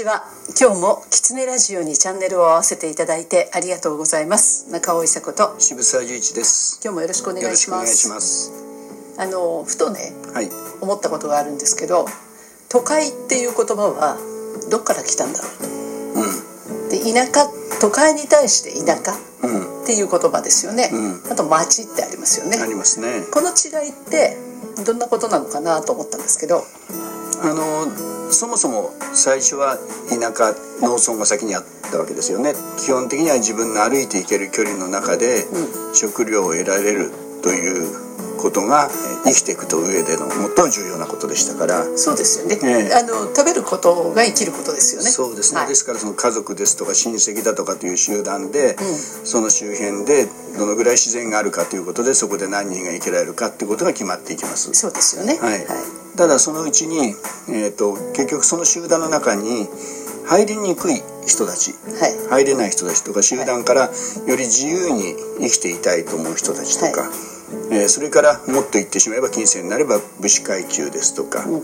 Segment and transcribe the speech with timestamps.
[0.00, 0.24] ちは
[0.58, 4.70] 今日もキツネラジオにチャンネルを合わせていただいてありがとうございます。
[4.72, 5.54] 中尾伊佐子と。
[5.60, 6.80] 渋沢十一です。
[6.82, 8.08] 今日もよろしくお願いします。
[8.08, 8.50] ます。
[9.18, 10.48] あのふとねはい。
[10.80, 12.06] 思ったことがあるんですけど
[12.70, 14.16] 都会っていう言葉は
[14.70, 16.88] どっから来たんだろう。
[16.88, 17.50] とで田舎
[17.82, 19.12] 都会に対して田舎
[19.42, 19.74] うん。
[19.74, 22.58] うんっていう言葉ですよね、うあと町ってありますよね。
[22.62, 23.24] ありますね。
[23.32, 24.36] この違いって
[24.84, 26.62] どんなことなのかなと思ったんですけど
[27.42, 27.88] あの
[28.30, 32.52] そもそも最初は田舎農村が先にあったわけですよね。
[32.78, 35.44] 基本的には自分の歩いていける距離の中で
[35.94, 37.10] 食料を得られる
[37.42, 38.88] ということが
[39.26, 41.84] え生きていくと上での最も重要なことでしたから。
[41.96, 42.94] そうですよね、ええ。
[42.94, 45.10] あの食べることが生きることですよね。
[45.10, 45.68] そうですね、はい。
[45.68, 48.76] ですからその家族ですとか親戚だとかという集団で、ん。
[48.78, 50.26] その周辺で
[50.58, 54.72] どのぐらい自然があるかということでそこで何人が生きられるかということが決まっていきます。
[54.72, 55.38] そうですよね。
[55.38, 57.16] はいただそのうちに、
[57.48, 59.66] えー、と結局その集団の中に
[60.28, 62.44] 入りにくい人たちはい。
[62.44, 63.90] 入れない人たちとか集団からよ
[64.36, 67.10] り自由に生きていたいと思う人たちとか、は
[67.72, 71.54] えーそれからもっと言ってしまえば近世になれば武士階級ですとか、うん。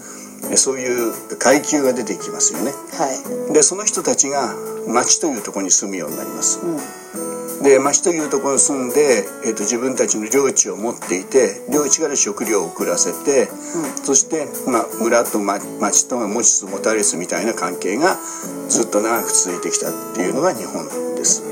[0.49, 2.73] えーそういう階級が出てきますよね。
[2.97, 3.53] はい。
[3.53, 4.55] でその人たちが
[4.89, 6.61] 町というところに住むようになります。
[6.65, 7.26] うん
[7.63, 13.49] で町というところに住んで、えー、と自分たちの領地を持っていて領地から食料を送らせて、
[14.05, 18.17] そして、まあ、村と、ま、町とが持ちつ持たれつみたいな関係が
[18.69, 21.43] ずっと長く続いてきたっていうのが日本です。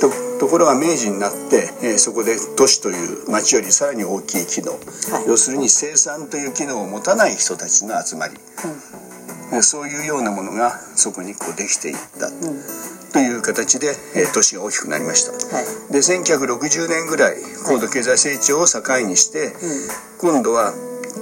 [0.00, 5.28] とところが明治になって、えーそこで都市という町よりさらに大きい機能、はい。
[5.28, 8.34] 要するに生産という機能を持たない人たちの集まり、
[9.52, 12.28] えーそういうようなものがそこにこうできていった
[13.16, 15.32] という形で、えー都市が大きくなりました。
[15.32, 15.64] はい。
[15.92, 19.56] で1960年ぐらい高度経済成長を境にして、
[20.20, 20.74] 今度は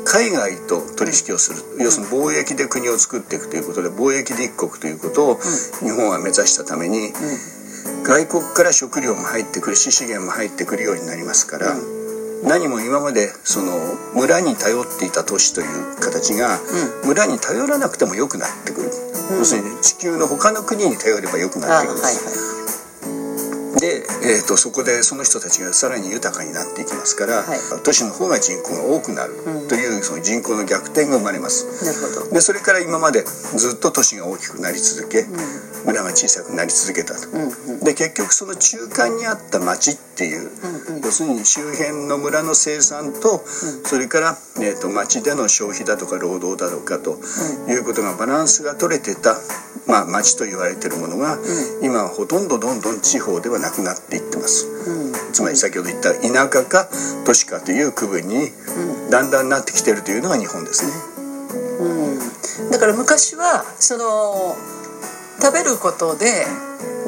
[0.05, 5.39] 海外と取引をする、要するに貿易で国を作っていくということで貿易立国ということを
[5.81, 7.13] 日本は目指したために、
[8.03, 11.77] 外国から食料も入ってくるし資源も入ってくるようになりますから、
[12.43, 13.73] 何も今までその
[14.15, 16.59] 村に頼っていた都市という形が、
[17.07, 18.91] 村に頼らなくても良くなってくる、
[19.31, 22.54] 要するに地球の他の国に頼れば良くあなるんはいはいです。
[23.81, 27.59] で、えー、とそこでその人たちがさらに豊かになっていきますから、はい。
[27.83, 29.35] 都市の方が人口が多くなる
[29.69, 31.85] というその人口の逆転が生まれます。
[31.85, 32.35] なるほど。
[32.35, 35.27] でそれから今までずっと都市が大きくなり続け、
[35.85, 37.29] 村が小さくなり続けたと。
[37.85, 40.51] で結局その中間にあった町っていう、
[41.03, 43.43] 要するに周辺の村の生産と、
[43.85, 47.19] それから、えー、と町での消費だとか労働だとかと
[47.69, 49.37] いうことがバランスが取れてた、
[49.87, 51.39] まあ、町と言われてるものが、
[51.83, 54.69] 今はほとんどどんどん地方ではなくなっていってます。
[55.33, 56.89] つまり先ほど言った田舎か
[57.25, 58.51] 都市かという区分に
[59.11, 60.93] だんだんなってきてるというのが日本ですね。
[62.71, 64.55] だから昔はその
[65.41, 66.47] 食べることで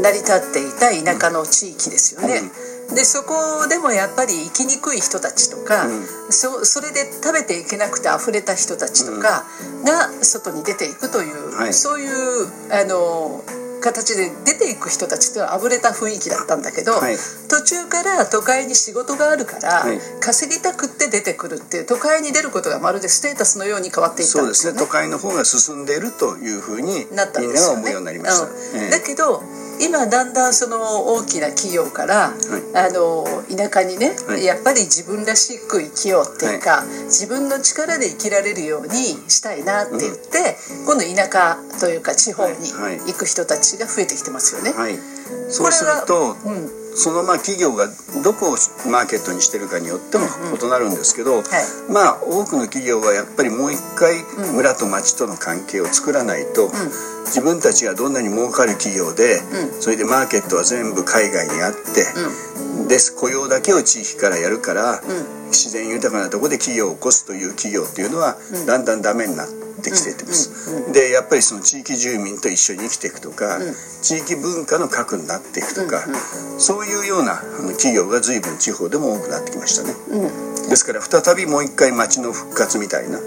[0.01, 2.51] 成り立っていた田舎の地域ですよね。
[2.95, 6.07] でそこでもやっぱり生きにくい人たちとか、うん。
[6.31, 9.45] そそれで食べていけなくて溢れた人たちとか
[9.85, 11.75] が外に出ていくという、はい。
[11.75, 13.43] そういうあの
[13.87, 17.17] 形で出ていく人たちとはあぶれた雰囲気だったんだけど、はい
[17.49, 24.81] 途中から都会に仕事があるから、はい稼ぎたくって出てくるっていう都会に出ることがまるでステータスのように変わっていったそうんでですすよね。
[24.81, 27.55] ね都会の方が進んでいるというふうになったんみん。
[27.55, 28.47] なが思うようになりました。
[28.47, 28.51] うん
[28.83, 29.43] ええだけど
[29.81, 32.33] 今だんだんその大きな企業から、あ
[32.91, 34.45] の田舎にね、はい。
[34.45, 38.91] やっぱり自分らしく生きようっていうか、自分の力で生きられるように
[39.29, 42.99] したいなって言って、今度田舎というか地方にはい。
[42.99, 43.13] はい。
[43.13, 44.73] 行く人たちが増えてきてますよね。
[44.73, 44.97] はい、
[45.49, 47.87] そうすると、うんそのまあ企業が
[48.25, 48.57] どこを
[48.91, 51.45] マーケットにしてるかによっても異なるんですけど、
[51.93, 54.25] まあ多くの企業はやっぱりもう一回
[54.55, 56.73] 村と町との関係を作らないと、
[57.29, 65.03] 自分たちがどんなに儲かる企業で、うそれでマーケットは全部海外にあって、です雇用だけを地域からやるから、
[65.49, 68.37] 自然豊かなところで企業を起こすという企業っていうのは、
[68.67, 70.93] だんだんダメになってきててます。
[70.93, 73.59] でやっぱりその地域住民と一緒に生きていくとか、
[74.03, 76.05] 地域文化の核になっていくとか、
[76.59, 77.37] そういうような
[77.77, 79.95] 企業が随分地方でも多くなってきましたね。
[80.69, 83.21] ですから再びもう一回町の復活みたいな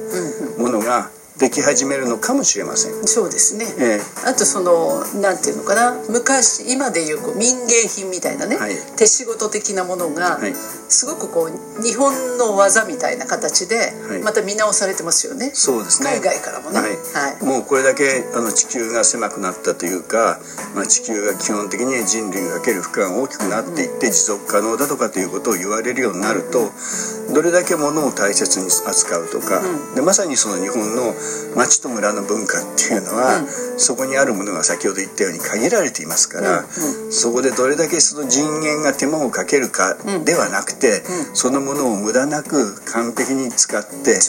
[0.57, 3.07] ものができ始めるのかもしれません。
[3.07, 5.95] そうですね、えあとそのなんていうのかな。
[6.09, 8.75] 昔今でいうこう民芸品みたいなね、はい。
[8.97, 10.53] 手仕事的なものが、はい。
[10.53, 14.21] すごくこう日本の技みたいな形ではい。
[14.21, 16.09] また見直されてますよね、そうですね。
[16.09, 16.80] 海外からもね。
[16.80, 16.89] はい。
[16.91, 17.45] はい。
[17.45, 20.39] もうこれだけあの地球が狭くなったというか、
[20.75, 26.69] まあ、地球が基本的に人類がかける負荷が大きくなっていって持続可能だとかということを言われるようになると
[27.33, 29.62] どれだけ物を大切に扱うとか、
[29.95, 31.13] でまさにその日本の
[31.55, 33.43] 町と村の文化っていうのは、
[33.77, 36.63] そこにあるものが先ほど言ったように限られていますから、
[37.11, 39.95] そこでどれだけその人間が手間をかけるか
[40.25, 41.01] ではなくて、
[41.33, 44.19] そのものを無駄なく完璧に使って、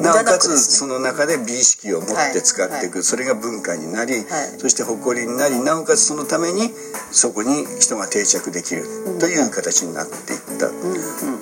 [0.00, 4.14] なおかつその中で美意識を持って使っていく、それが文化になり、
[4.58, 6.70] そして誇りになりなおかつそのために
[7.10, 8.84] そこに人が定着できる
[9.18, 10.70] という形になっていった、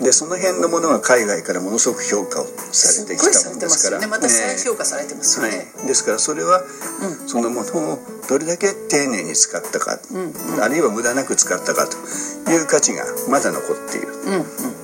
[0.04, 6.62] でその辺のものが海外からものすごく評価をされてきたものですから、ね、また再評価されてますよね、はい、ですからそれは、
[7.26, 7.98] そのものを
[8.28, 9.98] どれだけ丁寧に使ったか、
[10.62, 14.08] あるいは無駄なく使ったかという価値がまだ残っている、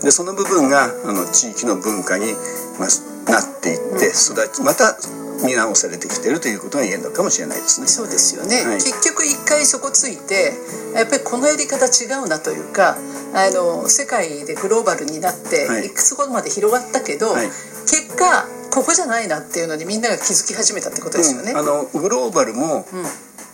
[0.02, 2.32] でその部分があの地域の文化に、
[2.78, 4.96] まあ、なっていって育ちまた
[5.44, 7.88] 見直されてきてるということが言えるのかもしれないですね。
[7.88, 10.52] そうですよね、はい、結局一回そこついて
[10.94, 12.96] やっぱりこのやり方違うなというか
[13.34, 21.52] あの世界でグローバルになって、はい、いくつほどまで広がったけど、はい、結果ここじゃないなっていうのにみんなが気づき始めたってことですよね。
[21.52, 23.04] うん、あのグローバルも、うん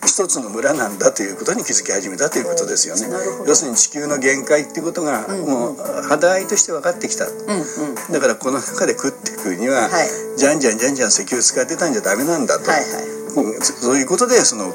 [0.07, 3.07] 一つの村なんだということに気づき始めたということですよね。
[3.47, 5.77] 要するに地球の限界っていうことがもう
[6.09, 14.73] 肌合いとして分かってきた、うんうん、だからこの中で食っていくには、はい、じゃんじゃんじゃんじゃん石油使ってたんじゃダメなんだと、はいはい、そういうことでその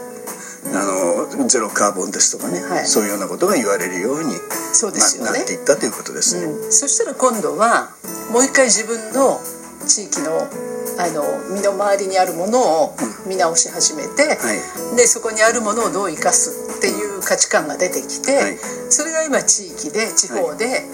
[0.75, 4.35] あのゼロカーボンですとかね、はい、そういうようなことが言われるように
[4.73, 7.89] そうですよ、ね、なっていったということですね、うん、そしたら今度は
[8.31, 9.39] もう一回自分の
[9.83, 10.47] 地域の
[10.93, 11.23] あの
[11.55, 12.95] 身の回りにあるものを
[13.25, 14.53] 見直し始めて、は
[14.93, 18.57] い、でそこにあるものをどう生かすっていう価値観が出てきて、はい、
[18.89, 20.85] それが今地域で地方で、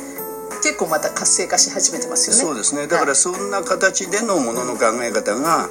[0.61, 2.41] 結構また活性化し始めてますよね。
[2.41, 2.87] そうですね。
[2.87, 5.69] だからそんな形でのものの考え方が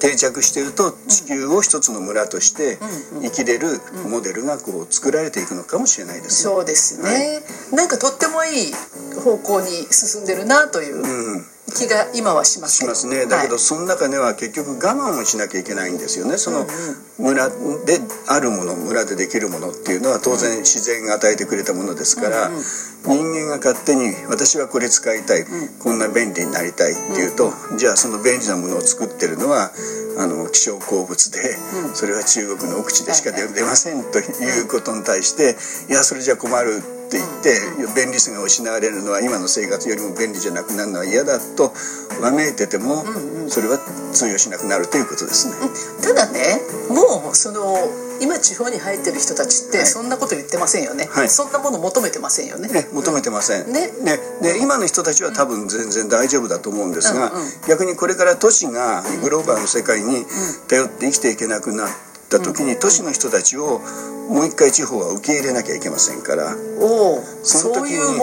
[0.00, 2.78] 定着していると地球を一つの村として
[3.22, 8.72] 生きれるモデルがこう作られていくのかもしれないです、ね、そうですね、はい、なんかとってもいい
[9.22, 11.02] 方向に進んでるなという。
[11.02, 13.26] うん気が今はしますしますね。
[13.26, 16.38] だけど、その中では結局我慢をしなきゃいけないんですよね。
[16.38, 16.66] その
[17.18, 17.48] 村
[17.84, 22.50] であるもの村でできるものっていうのは当然自然が与えてくれたものですから、
[23.04, 25.44] 人間が勝手に私はこれ使いたい、
[25.82, 29.70] こんな便利になりたいっていうと、じゃあその便利なものを作ってるのは
[30.18, 31.56] あの希少鉱物で、
[31.94, 35.56] それは中国の奥地でしか出ませんということに対して
[35.90, 37.54] いやそれじゃ困るって言って
[37.94, 41.72] 便利さが失われるのは今の生活よりも便利じゃなくなるのは嫌だと
[42.20, 43.04] わめいてても
[43.48, 43.78] それは
[44.12, 45.54] 通用しなくなるということですね。
[46.02, 46.60] ただね
[46.90, 53.88] もうその今地方に入ってる人たちってそんなこと言ってませんよね、はい、そんなもの求めてませんよね、ね、求めてません、ね。
[54.02, 54.18] ね。
[54.42, 60.24] で今の人たちは多分全然大丈夫だと思うんですが、うんうん、逆にこれから都市がグローバルの世界に
[60.68, 61.88] 頼って生きていけなくなっ
[62.28, 63.80] た時に都市の人たちを
[64.28, 66.22] もう一回地方は受け入れなきゃいけません。
[66.22, 68.20] からおその時に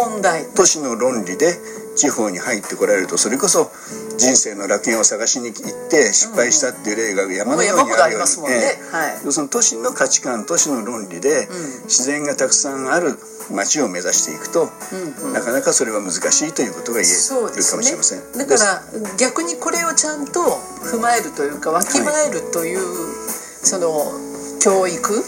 [0.55, 1.57] 都市の論理で
[1.95, 3.71] 地方に入ってこられるとそれこそ
[4.17, 8.77] 人生の楽園を探しに行って失敗したっていう例が山のようにあるように、ね。
[9.25, 11.47] 要するに都市の価値観都市の論理で
[11.85, 13.17] 自然がたくさんある
[13.51, 18.83] 街を目指していくと、うんうん、なかなかそれは難しいということが言えるかもしれません、ね、だから
[19.19, 20.39] 逆にこれをちゃんと
[20.85, 24.32] 踏まえるというかわきまえるという、はい、その
[24.63, 25.23] 教育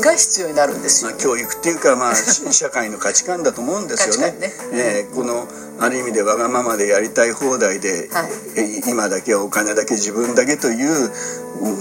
[0.00, 2.14] が必要になるんですよ、はい、まあ、教育っていうか、まあ、
[2.50, 4.34] 社会の価値観だと思うんですよね。
[4.40, 4.52] ね。
[4.72, 5.46] えー、この
[5.78, 8.22] ある意味でわがままでやりたい放題で、は
[8.56, 11.10] い、今だけはお金だけ自分だけという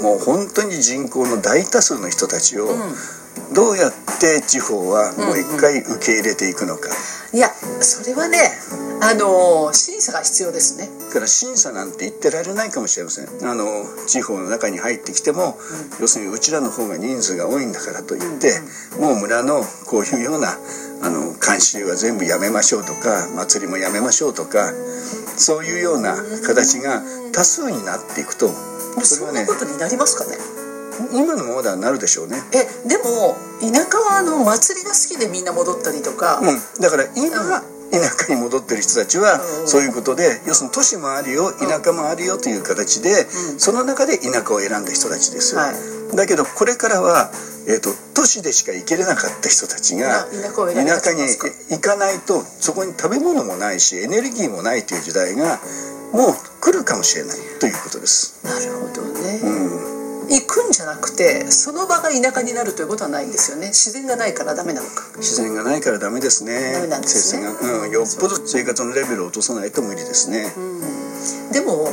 [0.02, 2.76] もう本当に人口の大多数の人たちを、
[3.54, 6.90] どうやって地方はもう一回受け入れていくのか。
[6.90, 7.50] うんうんいや
[7.82, 8.38] それはね
[9.02, 10.90] あの審査が必要ですね。
[11.08, 13.28] だから審査なんて言ってられないかもしれません。
[13.48, 13.66] あの
[14.08, 15.58] 地方の中に入ってきても、
[15.98, 18.60] うん、要するにうちらの方が人数が多いんだからといって、
[18.98, 20.50] うん、もう村のこういうような
[21.04, 24.72] あの慣習は全部やめましょうとか祭りもやめましょうとか
[25.38, 26.16] そういうような
[26.46, 27.02] 形が
[27.34, 28.50] 多数になっていくと
[29.04, 30.57] それはねそんなことになりますかね？
[31.14, 32.38] 今のままではなるでしょうね。
[32.54, 43.10] えでも田舎はあの祭りが好きでみんな戻ったりとか、うん、だから今、田舎に戻ってる人たちはそういうことで、要するに都市もあるよ田舎もあるよという形で、
[43.58, 47.32] その中で田舎を選んだ人たちですよ、はい、だけどこれからは、
[47.68, 50.52] えーと、都市でしか行けれなかった人たちが田
[51.00, 51.24] 舎に
[51.72, 55.60] 行かないとそこに食べ物もないしエネルギーもないという時代が
[56.14, 58.44] もう来るかもしれないということです。
[58.44, 59.97] なるほどね、うん
[60.30, 63.68] 行くんじゃなくてその場が田舎になるということはないんですよね。
[63.68, 65.04] 自然がないからダメなのか。
[65.18, 66.74] 自然がないからダメですね。
[66.74, 71.90] ダメなんですね、うん、よっぽど生活のレベルを落とさないと無理ですね、うん、でも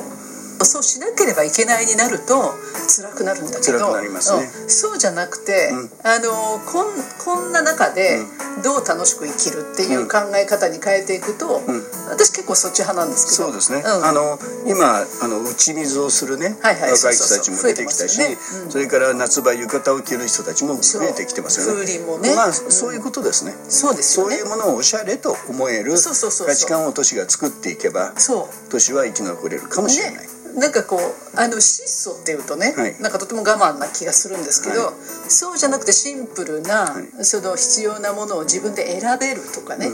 [0.65, 2.57] とそうしなければいけないになると
[2.89, 4.09] 辛くなるんだけど、ね。
[4.09, 4.71] うん。
[4.71, 5.91] そうじゃなくて、うん。
[6.03, 6.33] あの
[6.65, 6.93] こん
[7.25, 8.21] こんな中で
[8.63, 11.65] どう楽しく生きるっていう考え方に変えていくと、ん。
[12.09, 13.49] 私結構そっち派なんですけど。
[13.49, 14.05] そうですね、うん。
[14.05, 18.37] あの今あの打ち水をするね、はいはい若い人たちも出てきたしね。
[18.65, 18.71] うん。
[18.71, 21.85] それから夏場浴衣を着る人たちも増えてきてますよね。
[21.85, 22.35] ね。
[22.35, 28.71] まあ、うんそういうことですね、そうですそういうものをおしゃれと思える価値観を都市が作っていけばそう。
[28.71, 32.97] 都市は生き残れるかもしれない、ね、なんかこうあの質素っていうとね、はい。
[33.01, 34.95] なんかとても我慢な気がするんですけど、はい。
[35.31, 37.25] そうじゃなくてシンプルな、はい。
[37.25, 39.89] その必要なものを自分で選べるとかね、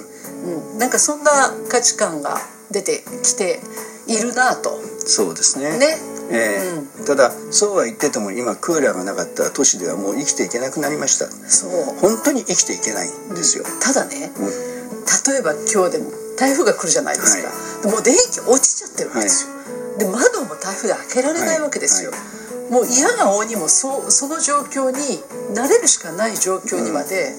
[0.44, 0.78] うん。
[0.78, 1.30] なんかそんな
[1.70, 2.38] 価値観が
[2.70, 3.60] 出てきて
[4.06, 4.78] いるなと。
[5.06, 5.78] そうですね。
[5.78, 5.98] ね。
[6.32, 6.60] え
[7.02, 11.26] えただそうは言ってても今クーラーがなかった都市ではもう生きていけなくなりました。
[11.26, 11.70] そう。
[12.00, 14.46] 本当に生きていけないんですよ、ただね、うん。
[14.46, 19.50] 例えば今日でも台風が来るじゃないですか、もう電気落ちちゃってるわけですよ、
[19.98, 25.18] で窓も台風で開けられないわけですよ、はもう嫌が応にもそうその状況に
[25.54, 27.34] 慣れるしかない状況にまで、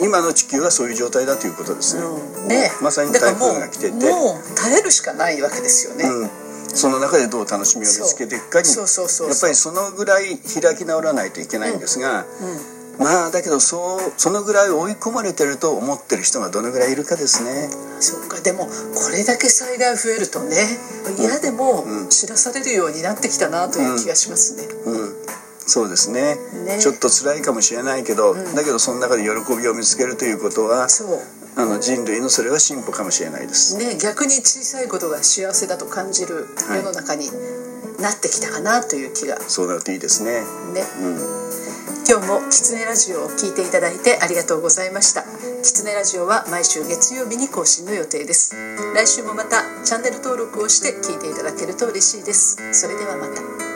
[0.00, 2.48] うん、今の地球はそういう状態だということですね、うん。
[2.48, 2.70] ね。
[2.80, 4.10] まさに台だからもう風が来てて。
[4.10, 6.30] もう耐えるしかないわけですよね、うん、
[6.70, 12.24] その中でどう楽しみを見つけていくかにやっぱりそのぐらい開き直らないといけないんですが、
[13.00, 17.70] まあだけどそうそのぐらい追い込まれてると思ってる人がどのぐらいいるかですね。
[17.98, 20.56] そうかでもこれだけ災害増えるとね
[21.18, 25.12] 嫌でも知らされるようになってきたなという気がしますね、うん、
[25.66, 26.36] そうですね。
[26.66, 26.78] ね。
[26.78, 31.08] ちょっと辛いかもしれないけど、だけどその中で喜びを見つけるということはそう。
[31.56, 33.76] あの人類のそれは進歩かもしれないです。
[33.76, 37.26] ね逆に小さいことが幸せだと感じる世の中に
[37.98, 39.40] なってきたかなという気が。
[39.40, 40.42] そうなるといいですね。
[40.74, 41.69] ね、うん
[42.10, 45.22] 今日もキツネラジオを聞いていただいてありがとうございました。
[45.62, 48.52] キツネラジオは毎週月曜日に更新の予定です。
[48.96, 52.56] 来週もまたチャンネル登録をして聞いていただけると嬉しいです。
[52.72, 53.69] それではまた。